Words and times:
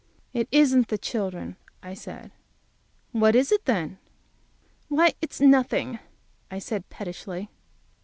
"It 0.33 0.47
isn't 0.51 0.87
the 0.87 0.97
children," 0.97 1.57
I 1.83 1.93
said. 1.93 2.31
"What 3.11 3.35
is 3.35 3.51
it, 3.51 3.65
then?" 3.65 3.99
"Why, 4.87 5.13
it's 5.21 5.39
nothing," 5.39 5.99
I 6.49 6.57
said, 6.57 6.89
pettishly. 6.89 7.51